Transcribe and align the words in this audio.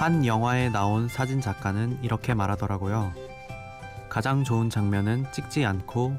한 0.00 0.24
영화에 0.24 0.70
나온 0.70 1.08
사진 1.08 1.42
작가는 1.42 1.98
이렇게 2.02 2.32
말하더라고요. 2.32 3.12
가장 4.08 4.44
좋은 4.44 4.70
장면은 4.70 5.30
찍지 5.30 5.66
않고 5.66 6.16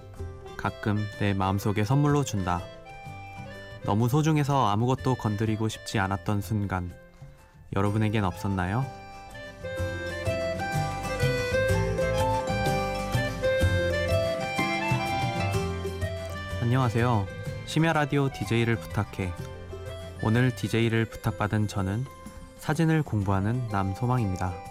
가끔 0.55 1.03
내 1.17 1.33
마음속에 1.33 1.83
선물로 1.83 2.23
준다. 2.23 2.61
너무 3.83 4.07
소중해서 4.07 4.67
아무것도 4.67 5.15
건드리고 5.15 5.67
싶지 5.67 5.97
않았던 5.97 6.41
순간, 6.41 6.93
여러분에겐 7.75 8.23
없었나요? 8.23 8.85
안녕하세요. 16.61 17.25
심야 17.65 17.93
라디오 17.93 18.29
DJ를 18.31 18.75
부탁해. 18.75 19.33
오늘 20.21 20.55
DJ를 20.55 21.05
부탁받은 21.05 21.67
저는 21.67 22.05
사진을 22.61 23.01
공부하는 23.01 23.67
남소망입니다. 23.71 24.70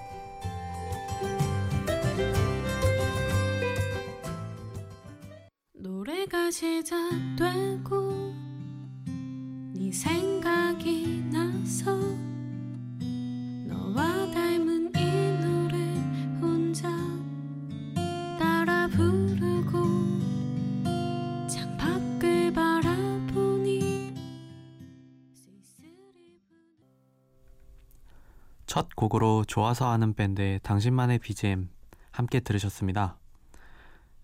첫 28.80 28.96
곡으로 28.96 29.44
좋아서 29.44 29.90
하는 29.90 30.14
밴드의 30.14 30.58
당신만의 30.62 31.18
BGM 31.18 31.68
함께 32.12 32.40
들으셨습니다. 32.40 33.18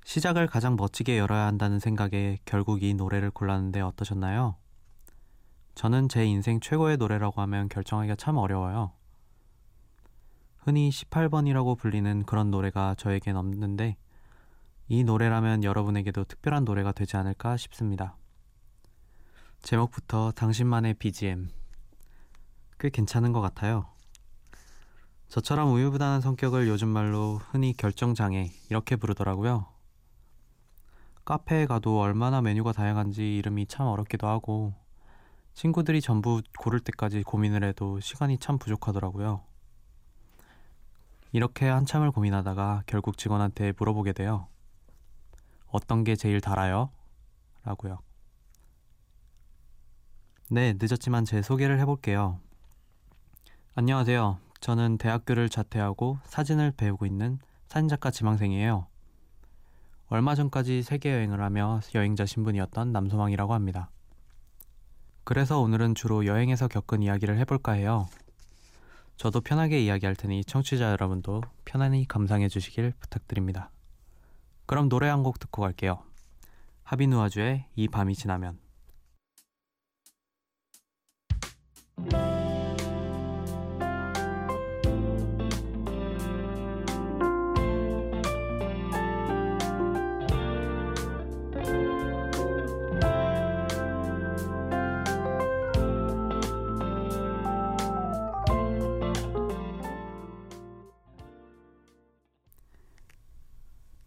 시작을 0.06 0.46
가장 0.46 0.76
멋지게 0.76 1.18
열어야 1.18 1.44
한다는 1.44 1.78
생각에 1.78 2.38
결국 2.46 2.82
이 2.82 2.94
노래를 2.94 3.30
골랐는데 3.30 3.82
어떠셨나요? 3.82 4.56
저는 5.74 6.08
제 6.08 6.24
인생 6.24 6.58
최고의 6.58 6.96
노래라고 6.96 7.42
하면 7.42 7.68
결정하기가 7.68 8.16
참 8.16 8.38
어려워요. 8.38 8.92
흔히 10.56 10.88
18번이라고 10.88 11.76
불리는 11.76 12.22
그런 12.24 12.50
노래가 12.50 12.94
저에겐 12.94 13.36
없는데 13.36 13.98
이 14.88 15.04
노래라면 15.04 15.64
여러분에게도 15.64 16.24
특별한 16.24 16.64
노래가 16.64 16.92
되지 16.92 17.18
않을까 17.18 17.58
싶습니다. 17.58 18.16
제목부터 19.60 20.32
당신만의 20.32 20.94
BGM 20.94 21.50
꽤 22.80 22.88
괜찮은 22.88 23.32
것 23.32 23.42
같아요. 23.42 23.94
저처럼 25.36 25.70
우유부단한 25.74 26.22
성격을 26.22 26.66
요즘 26.66 26.88
말로 26.88 27.36
흔히 27.50 27.74
결정장애 27.74 28.52
이렇게 28.70 28.96
부르더라고요. 28.96 29.66
카페에 31.26 31.66
가도 31.66 32.00
얼마나 32.00 32.40
메뉴가 32.40 32.72
다양한지 32.72 33.36
이름이 33.36 33.66
참 33.66 33.86
어렵기도 33.86 34.28
하고 34.28 34.72
친구들이 35.52 36.00
전부 36.00 36.40
고를 36.58 36.80
때까지 36.80 37.22
고민을 37.22 37.64
해도 37.64 38.00
시간이 38.00 38.38
참 38.38 38.56
부족하더라고요. 38.56 39.42
이렇게 41.32 41.68
한참을 41.68 42.12
고민하다가 42.12 42.84
결국 42.86 43.18
직원한테 43.18 43.74
물어보게 43.76 44.14
돼요. 44.14 44.48
어떤 45.66 46.02
게 46.02 46.16
제일 46.16 46.40
달아요? 46.40 46.88
라고요. 47.62 47.98
네, 50.48 50.72
늦었지만 50.80 51.26
제 51.26 51.42
소개를 51.42 51.78
해볼게요. 51.78 52.40
안녕하세요. 53.74 54.45
저는 54.60 54.98
대학교를 54.98 55.48
자퇴하고 55.48 56.18
사진을 56.24 56.72
배우고 56.72 57.06
있는 57.06 57.38
사진작가 57.68 58.10
지망생이에요. 58.10 58.86
얼마 60.08 60.34
전까지 60.34 60.82
세계 60.82 61.12
여행을 61.12 61.40
하며 61.40 61.80
여행자 61.94 62.26
신분이었던 62.26 62.92
남소망이라고 62.92 63.54
합니다. 63.54 63.90
그래서 65.24 65.60
오늘은 65.60 65.94
주로 65.96 66.26
여행에서 66.26 66.68
겪은 66.68 67.02
이야기를 67.02 67.38
해볼까 67.38 67.72
해요. 67.72 68.08
저도 69.16 69.40
편하게 69.40 69.82
이야기할 69.82 70.14
테니 70.14 70.44
청취자 70.44 70.90
여러분도 70.92 71.42
편안히 71.64 72.06
감상해 72.06 72.48
주시길 72.48 72.92
부탁드립니다. 73.00 73.70
그럼 74.66 74.88
노래 74.88 75.08
한 75.08 75.22
곡 75.22 75.38
듣고 75.38 75.62
갈게요. 75.62 76.02
하비누아주의 76.84 77.64
이 77.74 77.88
밤이 77.88 78.14
지나면 78.14 78.58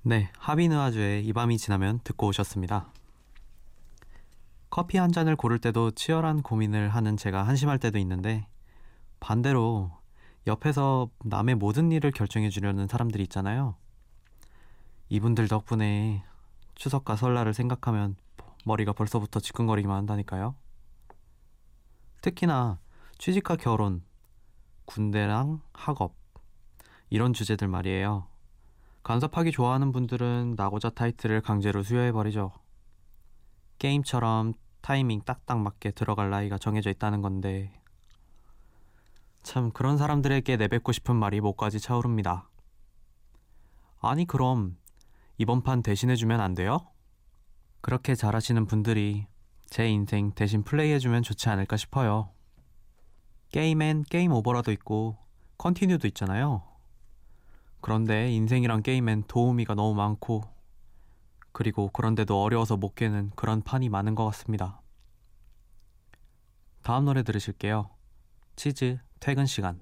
네, 0.01 0.31
하비누아주의 0.37 1.25
이 1.25 1.33
밤이 1.33 1.57
지나면 1.57 1.99
듣고 2.05 2.27
오셨습니다. 2.27 2.87
커피 4.69 4.97
한 4.97 5.11
잔을 5.11 5.35
고를 5.35 5.59
때도 5.59 5.91
치열한 5.91 6.41
고민을 6.41 6.87
하는 6.87 7.17
제가 7.17 7.43
한심할 7.43 7.79
때도 7.79 7.97
있는데 7.97 8.47
반대로 9.19 9.91
옆에서 10.47 11.09
남의 11.25 11.55
모든 11.55 11.91
일을 11.91 12.11
결정해 12.11 12.49
주려는 12.49 12.87
사람들이 12.87 13.23
있잖아요. 13.23 13.75
이분들 15.09 15.49
덕분에 15.49 16.23
추석과 16.75 17.17
설날을 17.17 17.53
생각하면 17.53 18.15
머리가 18.63 18.93
벌써부터 18.93 19.41
지끈거리기만 19.41 19.97
한다니까요. 19.97 20.55
특히나 22.21 22.79
취직과 23.17 23.57
결혼, 23.57 24.01
군대랑 24.85 25.61
학업 25.73 26.15
이런 27.09 27.33
주제들 27.33 27.67
말이에요. 27.67 28.38
간섭하기 29.09 29.51
좋아하는 29.53 29.91
분들은 29.91 30.53
나고자 30.55 30.91
타이틀을 30.91 31.41
강제로 31.41 31.81
수여해버리죠. 31.81 32.51
게임처럼 33.79 34.53
타이밍 34.81 35.21
딱딱 35.21 35.59
맞게 35.59 35.93
들어갈 35.93 36.29
나이가 36.29 36.59
정해져 36.59 36.91
있다는 36.91 37.23
건데 37.23 37.73
참 39.41 39.71
그런 39.71 39.97
사람들에게 39.97 40.57
내뱉고 40.57 40.91
싶은 40.91 41.15
말이 41.15 41.41
목까지 41.41 41.79
차오릅니다. 41.79 42.51
아니 43.99 44.25
그럼 44.25 44.77
이번 45.39 45.63
판 45.63 45.81
대신해주면 45.81 46.39
안 46.39 46.53
돼요? 46.53 46.77
그렇게 47.81 48.13
잘하시는 48.13 48.67
분들이 48.67 49.25
제 49.65 49.89
인생 49.89 50.33
대신 50.33 50.61
플레이해주면 50.61 51.23
좋지 51.23 51.49
않을까 51.49 51.77
싶어요. 51.77 52.29
게임엔 53.53 54.03
게임 54.03 54.31
오버라도 54.33 54.71
있고 54.71 55.17
컨티뉴도 55.57 56.05
있잖아요. 56.09 56.68
그런데 57.81 58.31
인생이란 58.31 58.83
게임엔 58.83 59.23
도우미가 59.27 59.75
너무 59.75 59.95
많고 59.95 60.43
그리고 61.51 61.89
그런데도 61.89 62.41
어려워서 62.41 62.77
못 62.77 62.95
깨는 62.95 63.31
그런 63.35 63.61
판이 63.61 63.89
많은 63.89 64.15
것 64.15 64.25
같습니다. 64.25 64.81
다음 66.83 67.05
노래 67.05 67.23
들으실게요. 67.23 67.89
치즈 68.55 68.99
퇴근 69.19 69.45
시간. 69.45 69.81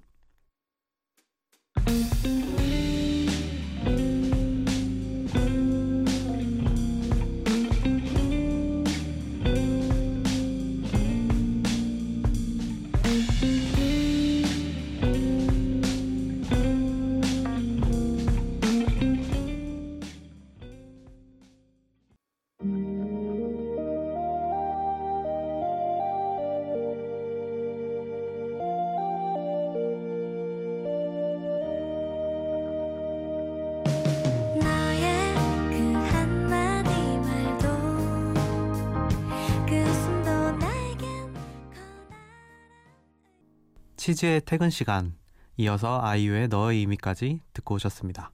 치즈의 44.08 44.40
퇴근 44.46 44.70
시간. 44.70 45.18
이어서 45.58 46.00
아이유의 46.02 46.48
너의 46.48 46.80
의미까지 46.80 47.42
듣고 47.52 47.76
오셨습니다. 47.76 48.32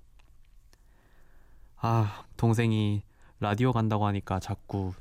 아, 1.78 2.26
동생이 2.38 3.02
라디오 3.40 3.74
간다고 3.74 4.06
하니까 4.06 4.40
자꾸 4.40 4.94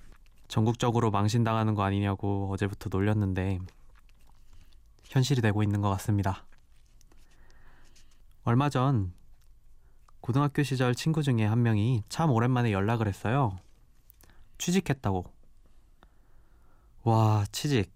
전국적으로 0.49 1.11
망신당하는 1.11 1.75
거 1.75 1.83
아니냐고 1.83 2.49
어제부터 2.51 2.89
놀렸는데 2.91 3.59
현실이 5.05 5.43
되고 5.43 5.63
있는 5.63 5.83
것 5.83 5.91
같습니다. 5.91 6.47
얼마 8.45 8.71
전 8.71 9.13
고등학교 10.23 10.63
시절 10.63 10.95
친구 10.95 11.23
중에 11.23 11.45
한 11.45 11.63
명이 11.63 12.05
참 12.09 12.31
오랜만에 12.31 12.73
연락을 12.73 13.09
했어요. 13.09 13.59
취직했다고. 14.57 15.27
와, 17.03 17.45
취직. 17.53 17.93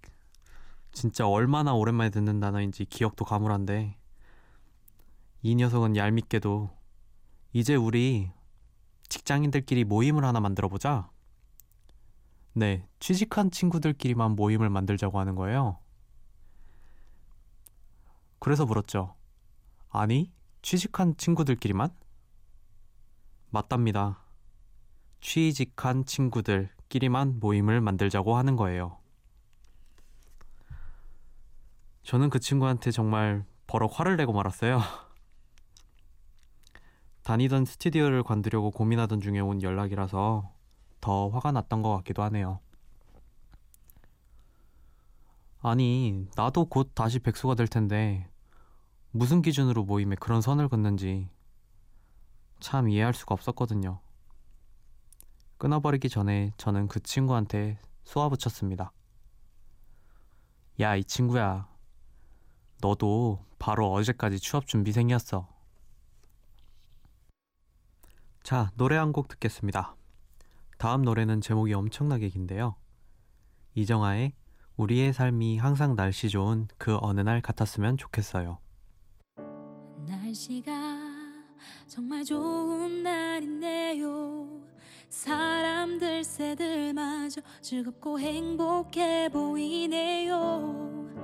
진짜 0.96 1.28
얼마나 1.28 1.74
오랜만에 1.74 2.08
듣는 2.08 2.40
단어인지 2.40 2.86
기억도 2.86 3.26
가물한데 3.26 3.98
이 5.42 5.54
녀석은 5.54 5.94
얄밉게도 5.94 6.70
이제 7.52 7.74
우리 7.74 8.32
직장인들끼리 9.10 9.84
모임을 9.84 10.24
하나 10.24 10.40
만들어 10.40 10.68
보자. 10.70 11.10
네, 12.54 12.88
취직한 12.98 13.50
친구들끼리만 13.50 14.36
모임을 14.36 14.70
만들자고 14.70 15.20
하는 15.20 15.34
거예요. 15.34 15.78
그래서 18.38 18.64
물었죠. 18.64 19.16
아니, 19.90 20.32
취직한 20.62 21.14
친구들끼리만? 21.18 21.90
맞답니다. 23.50 24.24
취직한 25.20 26.06
친구들끼리만 26.06 27.38
모임을 27.38 27.82
만들자고 27.82 28.34
하는 28.34 28.56
거예요. 28.56 28.96
저는 32.06 32.30
그 32.30 32.38
친구한테 32.38 32.92
정말 32.92 33.44
버럭 33.66 33.98
화를 33.98 34.16
내고 34.16 34.32
말았어요. 34.32 34.80
다니던 37.24 37.64
스튜디오를 37.64 38.22
관두려고 38.22 38.70
고민하던 38.70 39.20
중에 39.20 39.40
온 39.40 39.60
연락이라서 39.60 40.48
더 41.00 41.28
화가 41.30 41.50
났던 41.50 41.82
것 41.82 41.96
같기도 41.96 42.22
하네요. 42.22 42.60
아니, 45.58 46.28
나도 46.36 46.66
곧 46.66 46.92
다시 46.94 47.18
백수가 47.18 47.56
될 47.56 47.66
텐데 47.66 48.30
무슨 49.10 49.42
기준으로 49.42 49.82
모임에 49.82 50.14
그런 50.14 50.40
선을 50.40 50.68
긋는지 50.68 51.28
참 52.60 52.88
이해할 52.88 53.14
수가 53.14 53.34
없었거든요. 53.34 53.98
끊어버리기 55.58 56.08
전에 56.08 56.52
저는 56.56 56.86
그 56.86 57.00
친구한테 57.00 57.80
쏘아붙였습니다. 58.04 58.92
야, 60.78 60.94
이 60.94 61.02
친구야. 61.02 61.74
너도 62.80 63.44
바로 63.58 63.92
어제까지 63.92 64.38
취업 64.40 64.66
준비생이었어. 64.66 65.48
자, 68.42 68.70
노래 68.76 68.96
한 68.96 69.12
곡 69.12 69.28
듣겠습니다. 69.28 69.96
다음 70.78 71.02
노래는 71.02 71.40
제목이 71.40 71.72
엄청나게 71.74 72.28
긴데요. 72.28 72.76
이정아의 73.74 74.32
우리의 74.76 75.12
삶이 75.12 75.56
항상 75.58 75.96
날씨 75.96 76.28
좋은 76.28 76.68
그 76.78 76.98
어느 77.00 77.20
날 77.22 77.40
같았으면 77.40 77.96
좋겠어요. 77.96 78.58
날씨가 80.06 80.72
정말 81.88 82.24
좋은 82.24 83.02
날이네요. 83.02 84.60
사람들 85.08 86.22
새들마저 86.24 87.40
즐겁고 87.62 88.20
행복해 88.20 89.30
보이네요. 89.32 91.15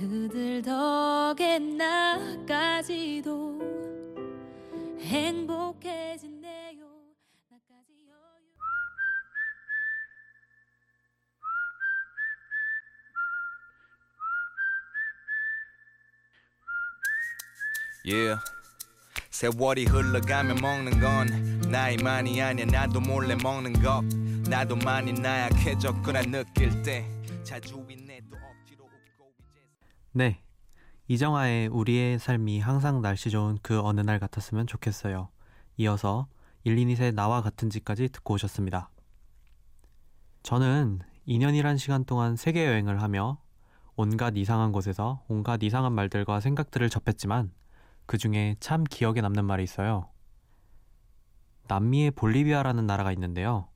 그들 0.00 0.62
덕에 0.62 1.58
나까지도 1.58 3.58
행복해지네요. 5.00 6.86
나까지 7.50 8.06
여유. 8.06 8.14
Yeah. 18.04 18.40
세월이 19.30 19.86
흘러가며 19.86 20.54
먹는 20.60 21.00
건 21.00 21.60
나이만이 21.70 22.40
아니야 22.40 22.66
나도 22.66 23.00
몰래 23.00 23.34
먹는 23.34 23.82
것 23.82 24.04
나도 24.48 24.76
많이 24.76 25.12
나약해졌구나 25.12 26.22
느낄 26.22 26.82
때 26.82 27.04
자주 27.42 27.74
웃고 27.74 27.90
이제 27.90 28.47
네. 30.18 30.42
이정아의 31.06 31.68
우리의 31.68 32.18
삶이 32.18 32.58
항상 32.58 33.00
날씨 33.00 33.30
좋은 33.30 33.56
그 33.62 33.80
어느 33.80 34.00
날 34.00 34.18
같았으면 34.18 34.66
좋겠어요. 34.66 35.28
이어서 35.76 36.26
122의 36.66 37.14
나와 37.14 37.40
같은 37.40 37.70
집까지 37.70 38.08
듣고 38.08 38.34
오셨습니다. 38.34 38.90
저는 40.42 41.02
2년이란 41.28 41.78
시간 41.78 42.04
동안 42.04 42.34
세계 42.34 42.66
여행을 42.66 43.00
하며 43.00 43.40
온갖 43.94 44.36
이상한 44.36 44.72
곳에서 44.72 45.22
온갖 45.28 45.62
이상한 45.62 45.92
말들과 45.92 46.40
생각들을 46.40 46.90
접했지만 46.90 47.52
그 48.06 48.18
중에 48.18 48.56
참 48.58 48.82
기억에 48.82 49.20
남는 49.20 49.44
말이 49.44 49.62
있어요. 49.62 50.08
남미의 51.68 52.10
볼리비아라는 52.10 52.88
나라가 52.88 53.12
있는데요. 53.12 53.68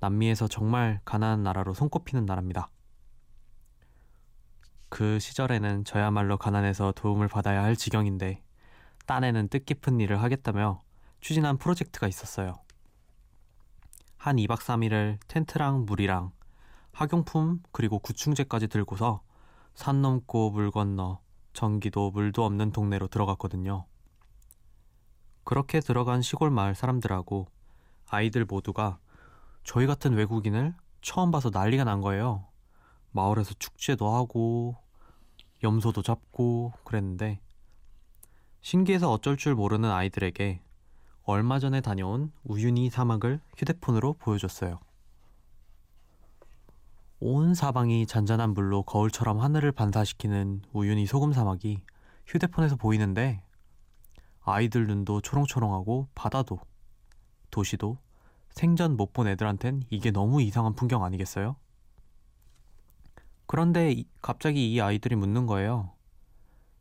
남미에서 0.00 0.48
정말 0.48 1.00
가난한 1.04 1.44
나라로 1.44 1.74
손꼽히는 1.74 2.26
나라입니다. 2.26 2.70
그 4.94 5.18
시절에는 5.18 5.82
저야말로 5.84 6.38
가난해서 6.38 6.92
도움을 6.92 7.26
받아야 7.26 7.64
할 7.64 7.74
지경인데 7.74 8.44
딴에는 9.06 9.48
뜻깊은 9.48 9.98
일을 9.98 10.22
하겠다며 10.22 10.82
추진한 11.18 11.58
프로젝트가 11.58 12.06
있었어요. 12.06 12.54
한 14.16 14.36
2박 14.36 14.58
3일을 14.58 15.18
텐트랑 15.26 15.86
물이랑 15.86 16.30
학용품 16.92 17.64
그리고 17.72 17.98
구충제까지 17.98 18.68
들고서 18.68 19.22
산 19.74 20.00
넘고 20.00 20.52
물 20.52 20.70
건너 20.70 21.18
전기도 21.54 22.12
물도 22.12 22.44
없는 22.44 22.70
동네로 22.70 23.08
들어갔거든요. 23.08 23.86
그렇게 25.42 25.80
들어간 25.80 26.22
시골 26.22 26.50
마을 26.50 26.76
사람들하고 26.76 27.48
아이들 28.06 28.44
모두가 28.44 29.00
저희 29.64 29.88
같은 29.88 30.12
외국인을 30.12 30.72
처음 31.02 31.32
봐서 31.32 31.50
난리가 31.52 31.82
난 31.82 32.00
거예요. 32.00 32.46
마을에서 33.10 33.54
축제도 33.58 34.14
하고 34.14 34.83
염소도 35.64 36.02
잡고 36.02 36.72
그랬는데 36.84 37.40
신기해서 38.60 39.10
어쩔 39.10 39.36
줄 39.36 39.54
모르는 39.54 39.90
아이들에게 39.90 40.62
얼마 41.24 41.58
전에 41.58 41.80
다녀온 41.80 42.32
우유니 42.44 42.90
사막을 42.90 43.40
휴대폰으로 43.56 44.14
보여줬어요. 44.14 44.78
온 47.20 47.54
사방이 47.54 48.06
잔잔한 48.06 48.52
물로 48.54 48.82
거울처럼 48.82 49.40
하늘을 49.40 49.72
반사시키는 49.72 50.62
우유니 50.72 51.06
소금 51.06 51.32
사막이 51.32 51.80
휴대폰에서 52.26 52.76
보이는데 52.76 53.42
아이들 54.42 54.86
눈도 54.86 55.20
초롱초롱하고 55.22 56.08
바다도 56.14 56.60
도시도 57.50 57.98
생전 58.50 58.96
못 58.96 59.12
본 59.14 59.26
애들한텐 59.28 59.84
이게 59.90 60.10
너무 60.10 60.42
이상한 60.42 60.74
풍경 60.74 61.04
아니겠어요? 61.04 61.56
그런데 63.46 63.92
이- 63.92 64.08
갑자기 64.22 64.72
이 64.72 64.80
아이들이 64.80 65.16
묻는 65.16 65.46
거예요. 65.46 65.92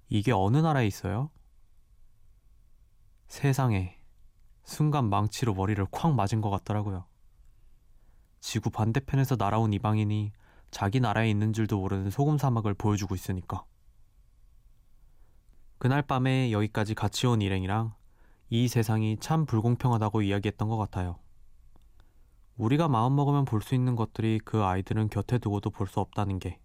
이게 0.10 0.32
어느 0.32 0.58
나라에 0.58 0.86
있어요? 0.88 1.30
세상에 3.28 3.98
순간 4.64 5.10
망치로 5.10 5.54
머리를 5.54 5.86
콱 5.92 6.14
맞은 6.14 6.42
것 6.42 6.50
같더라고요. 6.50 7.06
지구 8.40 8.70
반대편에서 8.70 9.36
날아온 9.38 9.74
이방인이 9.74 10.32
자기 10.70 11.00
나라에 11.00 11.30
있는 11.30 11.54
줄도 11.54 11.80
모르는 11.80 12.10
소금 12.10 12.38
사막을 12.38 12.74
보여주고 12.74 13.16
있으니까. 13.16 13.66
그날 15.78 16.02
밤에 16.02 16.52
여기까지 16.52 16.96
같이 16.96 17.28
온 17.28 17.42
일행이랑 17.42 17.94
이 18.50 18.68
세상이 18.68 19.18
참 19.20 19.46
불공평하다고 19.46 20.22
이야기했던 20.22 20.70
것 20.70 20.78
같아요. 20.78 21.20
우리가 22.58 22.88
마음먹으면 22.88 23.46
볼 23.46 23.62
수 23.62 23.76
있는 23.76 23.96
것들이 23.96 24.40
그 24.44 24.64
아이들은 24.64 25.10
곁에 25.10 25.38
두고도 25.38 25.70
볼 25.72 25.88
수 25.88 26.00
없다는 26.00 26.40
게. 26.40 26.60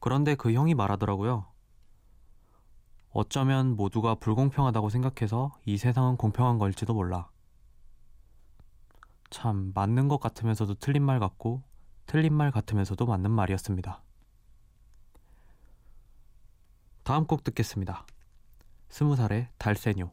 그런데 0.00 0.34
그 0.34 0.52
형이 0.52 0.74
말하더라고요. 0.74 1.46
어쩌면 3.10 3.76
모두가 3.76 4.14
불공평하다고 4.16 4.88
생각해서 4.88 5.52
이 5.64 5.76
세상은 5.76 6.16
공평한 6.16 6.58
걸지도 6.58 6.94
몰라. 6.94 7.28
참 9.30 9.72
맞는 9.74 10.08
것 10.08 10.18
같으면서도 10.18 10.74
틀린 10.74 11.02
말 11.02 11.18
같고 11.20 11.62
틀린 12.06 12.34
말 12.34 12.50
같으면서도 12.50 13.06
맞는 13.06 13.30
말이었습니다. 13.30 14.02
다음 17.02 17.26
곡 17.26 17.42
듣겠습니다. 17.44 18.06
스무 18.88 19.16
살의 19.16 19.48
달세뇨. 19.58 20.12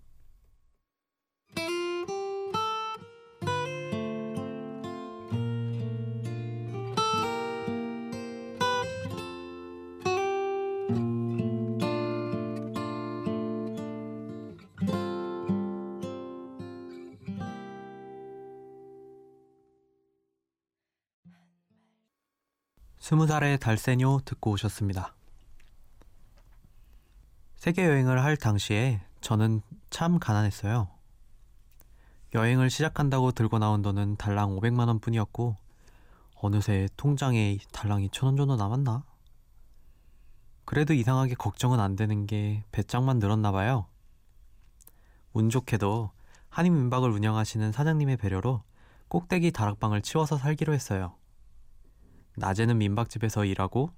스무 23.09 23.25
살의 23.25 23.57
달세뇨 23.57 24.19
듣고 24.23 24.51
오셨습니다. 24.51 25.15
세계 27.55 27.83
여행을 27.83 28.23
할 28.23 28.37
당시에 28.37 29.01
저는 29.19 29.63
참 29.89 30.19
가난했어요. 30.19 30.87
여행을 32.35 32.69
시작한다고 32.69 33.31
들고 33.31 33.57
나온 33.57 33.81
돈은 33.81 34.17
달랑 34.17 34.55
500만 34.55 34.89
원 34.89 34.99
뿐이었고 34.99 35.55
어느새 36.35 36.87
통장에 36.97 37.57
달랑 37.71 38.01
2천 38.01 38.25
원 38.25 38.37
정도 38.37 38.55
남았나? 38.55 39.03
그래도 40.65 40.93
이상하게 40.93 41.33
걱정은 41.33 41.79
안 41.79 41.95
되는 41.95 42.27
게 42.27 42.63
배짱만 42.71 43.17
늘었나 43.17 43.51
봐요. 43.51 43.87
운 45.33 45.49
좋게도 45.49 46.11
한인 46.49 46.75
민박을 46.75 47.09
운영하시는 47.09 47.71
사장님의 47.71 48.17
배려로 48.17 48.61
꼭대기 49.07 49.49
다락방을 49.51 50.03
치워서 50.03 50.37
살기로 50.37 50.75
했어요. 50.75 51.18
낮에는 52.39 52.77
민박집에서 52.77 53.45
일하고 53.45 53.91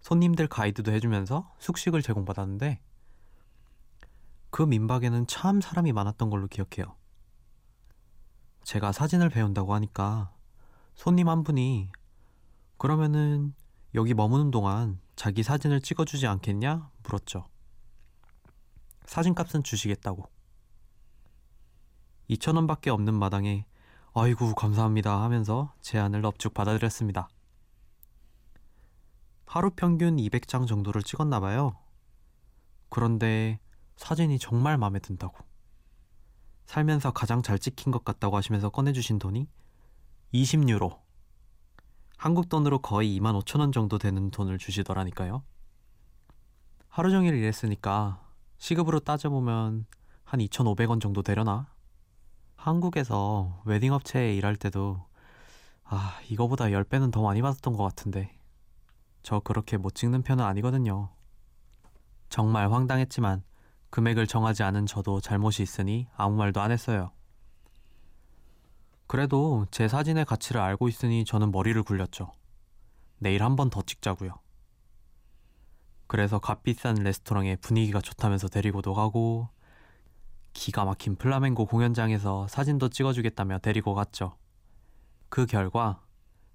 손님들 0.00 0.48
가이드도 0.48 0.92
해주면서 0.92 1.50
숙식을 1.58 2.02
제공받았는데 2.02 2.80
그 4.50 4.62
민박에는 4.62 5.26
참 5.26 5.60
사람이 5.60 5.92
많았던 5.92 6.30
걸로 6.30 6.46
기억해요. 6.46 6.94
제가 8.62 8.92
사진을 8.92 9.28
배운다고 9.28 9.74
하니까 9.74 10.32
손님 10.94 11.28
한 11.28 11.42
분이 11.42 11.90
그러면은 12.78 13.54
여기 13.94 14.14
머무는 14.14 14.50
동안 14.50 15.00
자기 15.16 15.42
사진을 15.42 15.80
찍어주지 15.80 16.26
않겠냐? 16.26 16.90
물었죠. 17.02 17.46
사진값은 19.06 19.62
주시겠다고. 19.62 20.28
2천원밖에 22.30 22.88
없는 22.88 23.14
마당에 23.14 23.66
아이고 24.14 24.54
감사합니다 24.54 25.22
하면서 25.22 25.72
제안을 25.80 26.22
넙죽 26.22 26.54
받아들였습니다. 26.54 27.28
하루 29.46 29.70
평균 29.70 30.16
200장 30.16 30.66
정도를 30.66 31.02
찍었나 31.02 31.40
봐요. 31.40 31.76
그런데 32.88 33.58
사진이 33.96 34.38
정말 34.38 34.78
마음에 34.78 34.98
든다고. 34.98 35.36
살면서 36.66 37.12
가장 37.12 37.42
잘 37.42 37.58
찍힌 37.58 37.92
것 37.92 38.04
같다고 38.04 38.36
하시면서 38.36 38.70
꺼내주신 38.70 39.18
돈이 39.18 39.48
20유로. 40.32 40.98
한국 42.16 42.48
돈으로 42.48 42.78
거의 42.78 43.18
2만 43.18 43.38
5천 43.42 43.60
원 43.60 43.72
정도 43.72 43.98
되는 43.98 44.30
돈을 44.30 44.58
주시더라니까요. 44.58 45.42
하루 46.88 47.10
종일 47.10 47.34
일했으니까 47.34 48.24
시급으로 48.58 49.00
따져보면 49.00 49.86
한 50.24 50.40
2,500원 50.40 51.00
정도 51.00 51.22
되려나? 51.22 51.66
한국에서 52.56 53.60
웨딩 53.66 53.92
업체에 53.92 54.34
일할 54.36 54.56
때도 54.56 55.04
아, 55.84 56.18
이거보다 56.28 56.66
10배는 56.66 57.12
더 57.12 57.22
많이 57.22 57.42
받았던 57.42 57.76
것 57.76 57.82
같은데. 57.82 58.34
저 59.24 59.40
그렇게 59.40 59.76
못 59.78 59.94
찍는 59.96 60.22
편은 60.22 60.44
아니거든요. 60.44 61.10
정말 62.28 62.70
황당했지만 62.70 63.42
금액을 63.90 64.26
정하지 64.26 64.62
않은 64.62 64.86
저도 64.86 65.20
잘못이 65.20 65.62
있으니 65.62 66.06
아무 66.14 66.36
말도 66.36 66.60
안 66.60 66.70
했어요. 66.70 67.10
그래도 69.06 69.66
제 69.70 69.88
사진의 69.88 70.26
가치를 70.26 70.60
알고 70.60 70.88
있으니 70.88 71.24
저는 71.24 71.50
머리를 71.52 71.82
굴렸죠. 71.82 72.32
내일 73.18 73.42
한 73.42 73.56
번 73.56 73.70
더 73.70 73.82
찍자고요. 73.82 74.38
그래서 76.06 76.38
값비싼 76.38 76.96
레스토랑에 76.96 77.56
분위기가 77.56 78.00
좋다면서 78.02 78.48
데리고도 78.48 78.92
가고 78.92 79.48
기가 80.52 80.84
막힌 80.84 81.16
플라멩고 81.16 81.64
공연장에서 81.66 82.46
사진도 82.48 82.90
찍어주겠다며 82.90 83.60
데리고 83.60 83.94
갔죠. 83.94 84.36
그 85.30 85.46
결과 85.46 86.02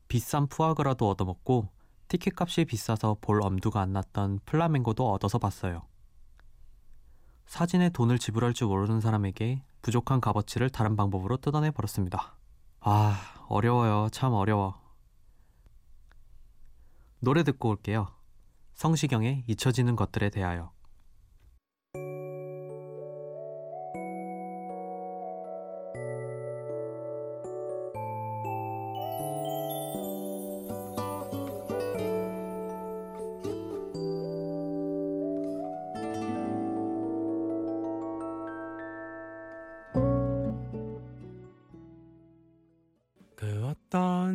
비싼 0.08 0.48
푸아그라도 0.48 1.10
얻어먹고 1.10 1.70
티켓값이 2.10 2.66
비싸서 2.66 3.18
볼 3.22 3.42
엄두가 3.42 3.82
안 3.82 3.94
났던 3.94 4.40
플라멩고도 4.46 5.12
얻어서 5.12 5.38
봤어요. 5.38 5.84
사진에 7.46 7.90
돈을 7.90 8.20
지불할 8.20 8.54
줄 8.54 8.68
모르는 8.68 9.00
사람에게 9.00 9.64
부족한 9.82 10.20
값어치를 10.20 10.70
다른 10.70 10.96
방법으로 10.96 11.38
뜯어내 11.38 11.72
버렸습니다. 11.72 12.36
아, 12.82 13.46
어려워요. 13.48 14.10
참 14.12 14.34
어려워. 14.34 14.80
노래 17.20 17.44
듣고 17.44 17.70
올게요. 17.70 18.08
성시경의 18.74 19.44
잊혀지는 19.48 19.96
것들에 19.96 20.30
대하여. 20.30 20.72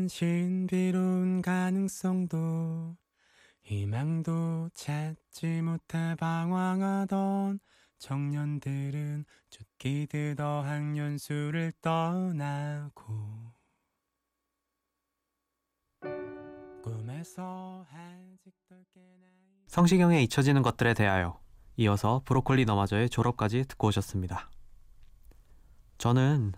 신비로운 0.08 1.42
가능성도 1.42 2.96
희망도 3.62 4.70
찾지 4.74 5.62
못해 5.62 6.14
방황하던 6.18 7.60
청년들은 7.98 9.24
쫓기듯 9.48 10.38
어학연수를 10.38 11.72
떠나고 11.80 13.52
꿈에서 16.82 17.86
아직도 17.90 18.76
깨나 18.92 19.26
성시경의 19.68 20.22
잊혀지는 20.24 20.60
것들에 20.60 20.92
대하여 20.92 21.40
이어서 21.76 22.20
브로콜리 22.26 22.66
너마저의 22.66 23.08
졸업까지 23.08 23.64
듣고 23.64 23.88
오셨습니다. 23.88 24.50
저는 25.96 26.52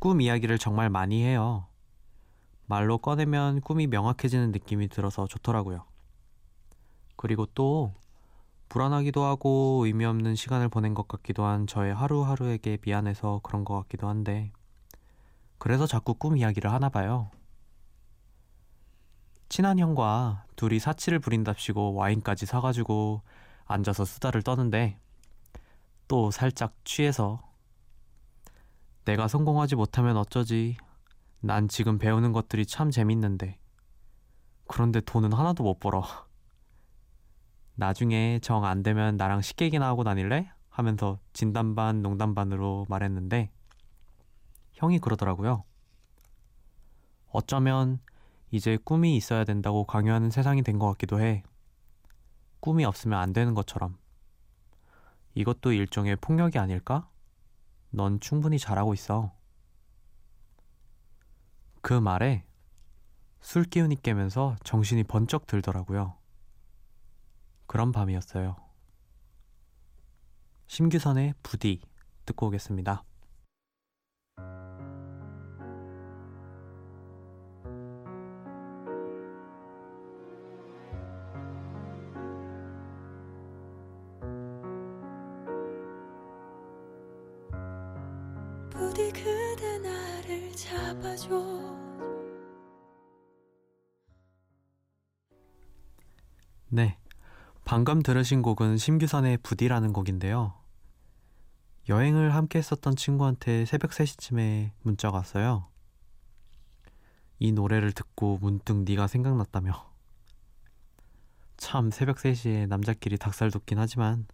꿈 0.00 0.20
이야기를 0.20 0.58
정말 0.58 0.90
많이 0.90 1.24
해요. 1.24 1.67
말로 2.68 2.98
꺼내면 2.98 3.62
꿈이 3.62 3.86
명확해지는 3.86 4.52
느낌이 4.52 4.88
들어서 4.88 5.26
좋더라고요. 5.26 5.84
그리고 7.16 7.46
또 7.46 7.94
불안하기도 8.68 9.24
하고 9.24 9.82
의미 9.86 10.04
없는 10.04 10.34
시간을 10.34 10.68
보낸 10.68 10.92
것 10.92 11.08
같기도 11.08 11.44
한 11.44 11.66
저의 11.66 11.94
하루하루에게 11.94 12.78
미안해서 12.84 13.40
그런 13.42 13.64
것 13.64 13.74
같기도 13.80 14.06
한데 14.06 14.52
그래서 15.56 15.86
자꾸 15.86 16.12
꿈 16.12 16.36
이야기를 16.36 16.70
하나 16.70 16.90
봐요. 16.90 17.30
친한 19.48 19.78
형과 19.78 20.44
둘이 20.54 20.78
사치를 20.78 21.20
부린답시고 21.20 21.94
와인까지 21.94 22.44
사가지고 22.44 23.22
앉아서 23.64 24.04
수다를 24.04 24.42
떠는데 24.42 24.98
또 26.06 26.30
살짝 26.30 26.74
취해서 26.84 27.40
내가 29.06 29.26
성공하지 29.26 29.74
못하면 29.74 30.18
어쩌지 30.18 30.76
난 31.40 31.68
지금 31.68 31.98
배우는 31.98 32.32
것들이 32.32 32.66
참 32.66 32.90
재밌는데 32.90 33.58
그런데 34.66 35.00
돈은 35.00 35.32
하나도 35.32 35.62
못 35.64 35.78
벌어 35.80 36.02
나중에 37.74 38.38
정 38.42 38.64
안 38.64 38.82
되면 38.82 39.16
나랑 39.16 39.40
식객이나 39.40 39.86
하고 39.86 40.04
다닐래? 40.04 40.50
하면서 40.68 41.18
진담반 41.32 42.02
농담반으로 42.02 42.86
말했는데 42.88 43.50
형이 44.74 44.98
그러더라고요 44.98 45.64
어쩌면 47.30 48.00
이제 48.50 48.78
꿈이 48.82 49.16
있어야 49.16 49.44
된다고 49.44 49.84
강요하는 49.84 50.30
세상이 50.30 50.62
된 50.62 50.78
것 50.78 50.86
같기도 50.92 51.20
해. 51.20 51.42
꿈이 52.60 52.84
없으면 52.86 53.18
안 53.18 53.32
되는 53.34 53.52
것처럼. 53.54 53.98
이것도 55.34 55.72
일종의 55.72 56.16
폭력이 56.16 56.58
아닐까? 56.58 57.08
넌 57.90 58.18
충분히 58.20 58.58
잘하고 58.58 58.94
있어. 58.94 59.32
그 61.80 61.92
말에 61.92 62.44
술 63.40 63.64
기운이 63.64 64.02
깨면서 64.02 64.56
정신이 64.64 65.04
번쩍 65.04 65.46
들더라고요. 65.46 66.16
그런 67.66 67.92
밤이었어요. 67.92 68.56
심규선의 70.66 71.34
부디 71.42 71.80
듣고 72.26 72.48
오겠습니다. 72.48 73.04
부디 88.98 89.12
그대 89.12 89.78
나를 89.78 90.50
잡아줘 90.56 91.28
네. 96.70 96.98
방금 97.64 98.02
들으신 98.02 98.42
곡은 98.42 98.76
심규선의 98.76 99.38
부디라는 99.38 99.92
곡인데요. 99.92 100.54
여행을 101.88 102.34
함께 102.34 102.58
했었던 102.58 102.96
친구한테 102.96 103.64
새벽 103.66 103.92
3시쯤에 103.92 104.72
문자가 104.82 105.18
왔어요. 105.18 105.68
이 107.38 107.52
노래를 107.52 107.92
듣고 107.92 108.38
문득 108.40 108.78
네가 108.78 109.06
생각났다며. 109.06 109.88
참 111.56 111.92
새벽 111.92 112.16
3시에 112.16 112.66
남자끼리 112.66 113.16
닭살 113.16 113.52
돋긴 113.52 113.78
하지만 113.78 114.26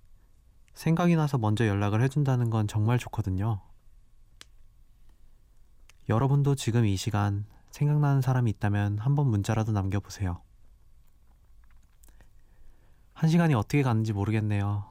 생각이 0.73 1.17
나서 1.17 1.37
먼저 1.37 1.67
연락을 1.67 2.01
해준다는 2.01 2.49
건 2.49 2.67
정말 2.67 2.99
좋거든요. 2.99 3.61
여러분도 6.09 6.55
지금 6.55 6.85
이 6.85 6.97
시간 6.97 7.47
생각나는 7.71 8.21
사람이 8.21 8.51
있다면 8.51 8.99
한번 8.99 9.29
문자라도 9.29 9.73
남겨보세요. 9.73 10.43
한 13.15 13.31
시간이 13.31 13.55
어떻게 13.55 13.83
갔는지 13.83 14.13
모르겠네요. 14.13 14.85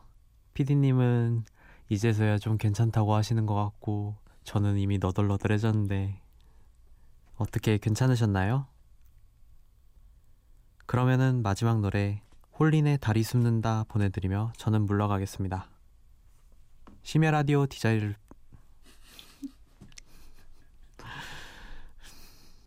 피디님은 0.54 1.46
이제서야 1.90 2.40
좀 2.40 2.58
괜찮다고 2.58 3.14
하시는 3.14 3.46
것 3.46 3.54
같고, 3.54 4.16
저는 4.44 4.78
이미 4.78 4.98
너덜너덜해졌는데, 4.98 6.22
어떻게 7.36 7.78
괜찮으셨나요? 7.78 8.68
그러면은 10.86 11.44
마지막 11.44 11.80
노래, 11.80 12.22
홀린의 12.60 13.00
다리 13.00 13.24
숨는다 13.24 13.86
보내드리며 13.88 14.54
저는 14.58 14.86
물러가겠습니다. 14.86 15.70
심야 17.04 17.32
라디오 17.32 17.66
디자이 17.66 18.00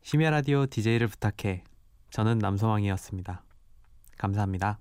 심야 0.08 0.30
라디오 0.30 0.66
DJ를 0.66 1.08
부탁해. 1.08 1.64
저는 2.10 2.38
남서왕이었습니다. 2.38 3.42
감사합니다. 4.16 4.78